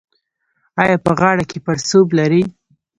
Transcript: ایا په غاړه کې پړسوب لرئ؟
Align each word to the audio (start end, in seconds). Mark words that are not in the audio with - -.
ایا 0.81 0.95
په 1.05 1.11
غاړه 1.19 1.43
کې 1.49 1.57
پړسوب 1.65 2.07
لرئ؟ 2.17 2.43